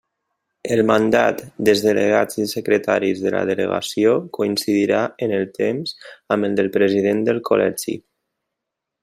[0.75, 5.95] El mandat dels delegats i secretaris de la delegació coincidirà en el temps
[6.37, 7.97] amb el del president del Col·legi.